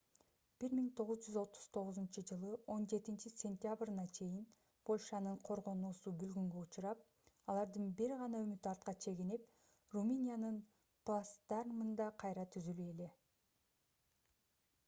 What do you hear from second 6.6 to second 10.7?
учурап алардын бир гана үмүтү артка чегинип румыниянын